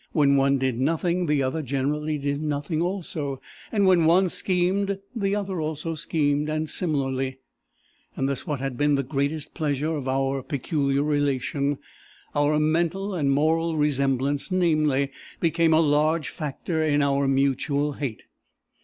[0.13, 3.39] When one did nothing, the other generally did nothing also,
[3.71, 7.37] and when one schemed, the other also schemed, and similarly.
[8.17, 11.77] Thus what had been the greatest pleasure of our peculiar relation,
[12.35, 18.23] our mental and moral resemblance, namely, became a large factor in our mutual hate.